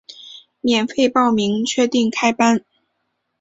[0.61, 2.65] 免费报名，确定开班